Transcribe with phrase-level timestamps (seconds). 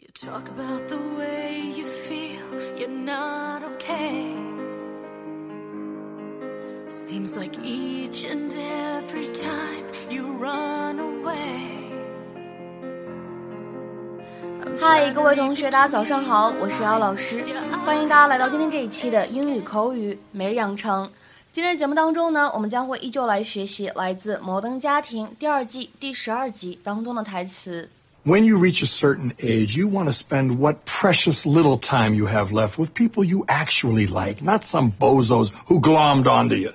[0.00, 2.38] You talk about the way you feel
[2.78, 4.32] you're not okay.
[6.88, 11.90] Seems like each and every time you run away.
[14.80, 17.44] 嗨，各位同学，大家早上好，我是姚老师，
[17.84, 21.10] 欢迎大家来到今天这一期的英语口语每日养成。
[21.50, 27.90] 今天的节目当中呢，我们将会依旧来学习来自《摩登家庭》第二季第十二集当中的台词。
[28.27, 32.53] When you reach a certain age, you want to spend what precious little time you have
[32.53, 36.71] left with people you actually like, not some bozos who glommed onto you.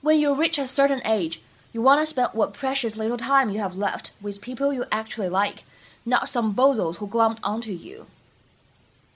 [0.00, 1.40] When you reach a certain age,
[1.72, 5.28] you want to spend what precious little time you have left with people you actually
[5.28, 5.64] like,
[6.04, 8.06] not some bozos who glommed onto you.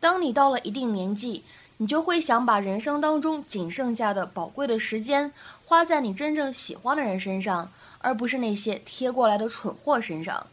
[0.00, 1.44] 当你到了一定年纪，
[1.76, 5.30] 你就会想把人生当中仅剩下的宝贵的时间
[5.64, 10.48] 花在你真正喜欢的人身上，而不是那些贴过来的蠢货身上。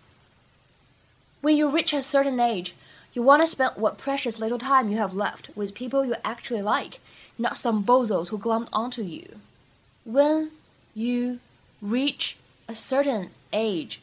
[1.43, 2.77] When you reach a certain age,
[3.13, 6.63] you want to spend what precious little time you have left with people you actually
[6.63, 7.01] like,
[7.37, 9.41] not some bozos who glommed onto you.
[10.05, 10.53] When
[10.95, 11.41] you
[11.81, 12.37] reach
[12.69, 14.01] a certain age,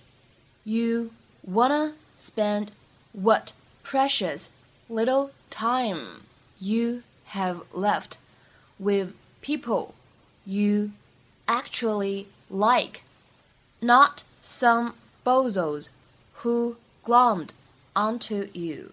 [0.65, 2.71] you wanna spend
[3.13, 3.53] what
[3.83, 4.49] precious
[4.89, 6.23] little time
[6.59, 8.17] you have left
[8.77, 9.95] with people
[10.45, 10.91] you
[11.47, 13.03] actually like,
[13.81, 15.87] not some bozos
[16.41, 16.75] who
[17.09, 17.49] glommed
[17.95, 18.91] onto you.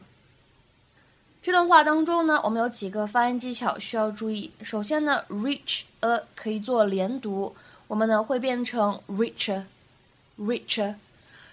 [1.43, 4.53] 这段话当中呢，我们有几个发音技巧需要注意。
[4.63, 7.55] 首先呢，reach a 可以做连读，
[7.89, 10.95] 我们呢会变成 reach，reach。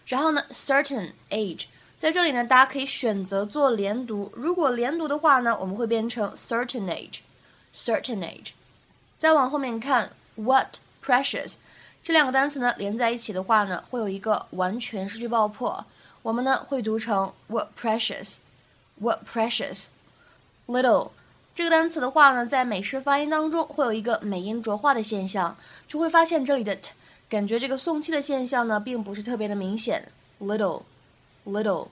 [0.08, 1.66] 然后呢，certain age
[1.98, 4.32] 在这里呢，大家可以选择做连读。
[4.34, 8.52] 如果连读的话呢，我们会变成 certain age，certain age。
[9.18, 11.56] 再往后面看，what precious
[12.02, 15.86] 这两个单词呢连在一起的话呢，会有一个完全失去爆破。
[16.24, 19.86] 我们呢会读成 what precious，what precious。
[20.66, 21.12] little
[21.54, 25.56] 这个单词的话呢，在美式发音当中会有一个美音浊化的现象，
[25.88, 26.92] 就会发现这里的 t
[27.30, 30.12] 感觉这个送气的现象呢，并不是特别的明显。
[30.40, 31.90] little，little。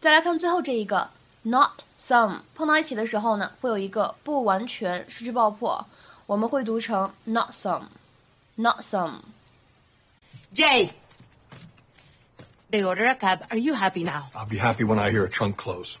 [0.00, 1.10] 再来看最后这一个
[1.42, 5.86] not some，碰到一起的时候呢，会有一个不完全失去爆破，
[6.26, 9.14] 我们会读成 not some，not some。
[10.54, 10.90] Jay,
[12.70, 13.44] they order a cab.
[13.50, 14.30] Are you happy now?
[14.34, 15.98] I'll be happy when I hear a trunk close.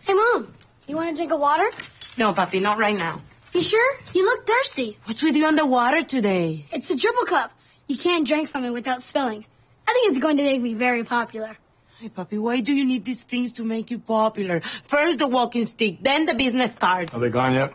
[0.00, 0.52] Hey, Mom,
[0.86, 1.70] you want to drink a water?
[2.16, 3.20] No, Papi, not right now.
[3.52, 3.96] You sure?
[4.14, 4.98] You look thirsty.
[5.04, 6.66] What's with you on the water today?
[6.72, 7.52] It's a triple cup.
[7.88, 9.44] You can't drink from it without spilling.
[9.88, 11.56] I think it's going to make me very popular.
[12.00, 14.60] Hey, Papi, why do you need these things to make you popular?
[14.86, 17.16] First the walking stick, then the business cards.
[17.16, 17.74] Are they gone yet?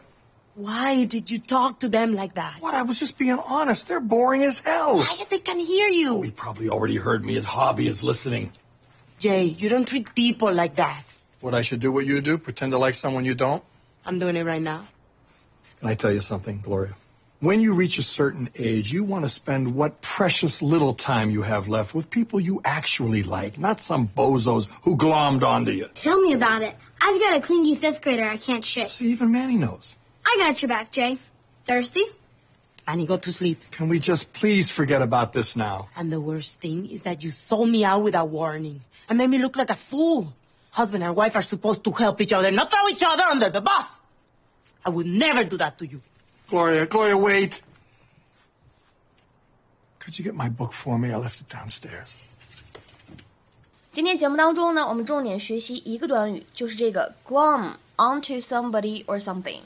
[0.62, 2.58] Why did you talk to them like that?
[2.60, 2.76] What?
[2.76, 3.88] I was just being honest.
[3.88, 4.98] They're boring as hell.
[4.98, 6.18] Why they can hear you?
[6.18, 7.34] Oh, he probably already heard me.
[7.34, 8.52] His hobby is listening.
[9.18, 11.04] Jay, you don't treat people like that.
[11.40, 12.38] What I should do what you do?
[12.38, 13.64] Pretend to like someone you don't?
[14.06, 14.86] I'm doing it right now.
[15.80, 16.94] Can I tell you something, Gloria?
[17.40, 21.42] When you reach a certain age, you want to spend what precious little time you
[21.42, 25.88] have left with people you actually like, not some bozos who glommed onto you.
[25.96, 26.76] Tell me about it.
[27.02, 28.90] I've got a clingy fifth grader I can't shake.
[28.90, 29.96] See, even Manny knows.
[30.31, 31.19] I got your back, Jay.
[31.65, 32.05] Thirsty?
[32.87, 33.61] Annie, go to sleep.
[33.71, 35.89] Can we just please forget about this now?
[35.97, 39.39] And the worst thing is that you sold me out without warning and made me
[39.39, 40.33] look like a fool.
[40.71, 43.61] Husband and wife are supposed to help each other, not throw each other under the
[43.61, 43.99] bus.
[44.85, 46.01] I would never do that to you.
[46.49, 47.63] Gloria, Gloria, wait.
[49.99, 51.11] Could you get my book for me?
[51.11, 52.15] I left it downstairs.
[53.91, 59.63] 今天节目当中呢，我们重点学习一个短语，就是这个 glom onto somebody or something。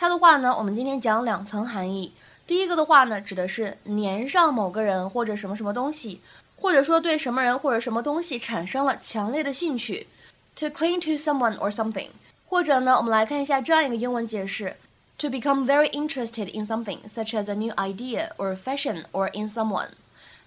[0.00, 2.12] 它的话呢，我们今天讲两层含义。
[2.46, 6.20] 第一个的话呢，指的是粘上某个人或者什么什么东西，
[6.56, 10.06] 或者说对什么人或者什么东西产生了强烈的兴趣，
[10.54, 12.10] to cling to someone or something。
[12.48, 14.76] 或者呢，我们来看一下这样一个英文解释：
[15.18, 19.88] to become very interested in something such as a new idea or fashion or in someone。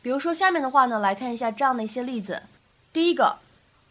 [0.02, 2.44] 比如说下面的话呢，来看一下这样的一些例子。
[2.94, 3.40] 第一个，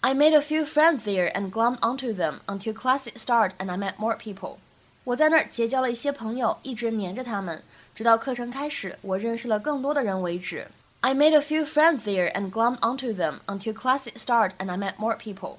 [0.00, 3.76] I made a few friends there and glommed onto them until classes start and I
[3.76, 4.56] met more people。
[5.05, 7.61] 我在那儿结交了一些朋友，一直黏着他们，
[7.93, 10.67] 直到课程开始，我认识了更多的人为止。
[11.01, 14.95] I made a few friends there and glom onto them until classes start and I met
[14.97, 15.57] more people。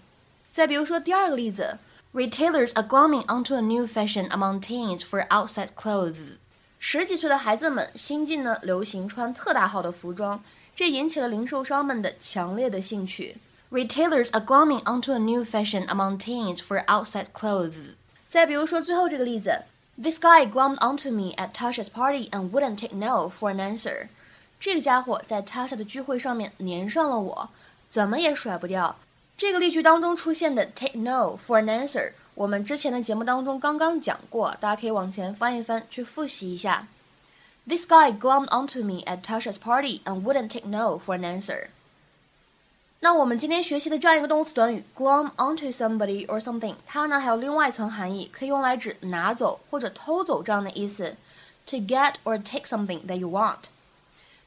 [0.50, 1.76] 再比如说第二个例子
[2.14, 6.38] ，Retailers are glomming onto a new fashion among teens for outside clothes。
[6.78, 10.42] 十几岁的孩子们新近呢流行穿特大号的服装，
[10.74, 13.36] 这引起了零售商们的强烈的兴趣。
[13.70, 17.94] Retailers are glomming onto a new fashion among teens for outside clothes。
[18.34, 19.62] 再比如说最后这个例子
[19.96, 24.08] ，This guy glommed onto me at Tasha's party and wouldn't take no for an answer。
[24.58, 27.48] 这个家伙在 Tasha 的聚会上面粘上了我，
[27.92, 28.96] 怎么也甩不掉。
[29.36, 36.88] 这个例句当中出现的 take no for an answer，我们之前的节目当中刚刚讲过，大家可以往前翻一翻去复习一下。
[37.68, 41.68] This guy glommed onto me at Tasha's party and wouldn't take no for an answer.
[43.01, 51.15] 那我们今天学习的这样一个动词短语 glom onto somebody or something，它呢还有另外一层含义，可以用来指拿走或者偷走这样的意思。
[51.67, 53.65] To get or take something that you want。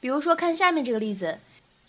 [0.00, 1.38] 比如说，看下面这个例子，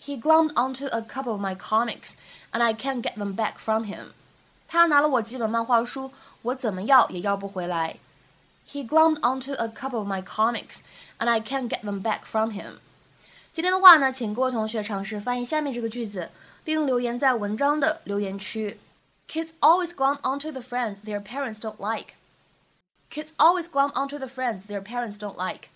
[0.04, 2.12] He glommed onto a couple of my comics
[2.52, 4.12] and I can't get them back from him。
[4.68, 6.12] 他拿了我几本漫画书，
[6.42, 7.96] 我怎么要也要不回来。
[8.70, 10.78] He glommed onto a couple of my comics
[11.18, 12.74] and I can't get them back from him。
[13.52, 16.30] 今天的话呢，请各位同学尝试翻译下面这个句子。
[16.69, 18.77] 并留言在文章的留言区。
[19.27, 22.13] Kids always glom onto the friends their parents don't like.
[23.09, 25.69] Kids always glom onto the friends their parents don't like.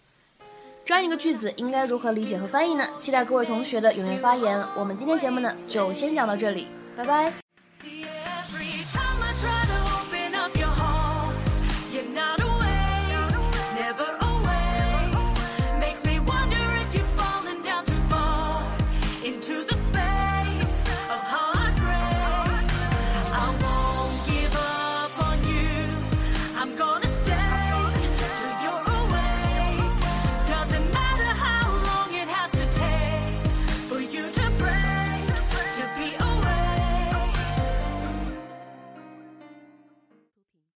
[0.85, 2.87] 这样一个句子应该如何理解和翻译呢？
[2.99, 4.63] 期待各位同学的踊跃发言。
[4.75, 7.42] 我们今天节目呢就先讲到这里，拜拜。